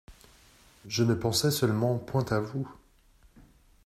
Je 0.87 1.03
ne 1.03 1.13
pensais 1.13 1.51
seulement 1.51 1.99
point 1.99 2.25
à 2.31 2.39
vous. 2.39 2.67